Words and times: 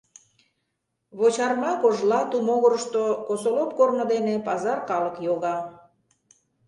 Вочарма 1.17 1.71
кожла 1.81 2.19
ту 2.31 2.37
могырышто 2.47 3.03
Косолоп 3.27 3.69
корно 3.77 4.03
дене 4.13 4.35
пазар 4.47 4.77
калык 4.89 5.15
йога. 5.27 5.57